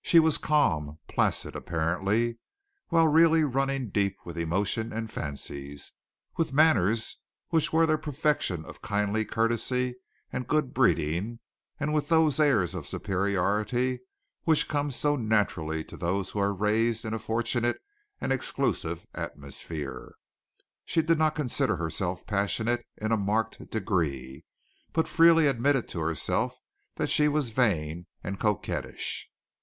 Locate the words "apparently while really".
1.54-3.44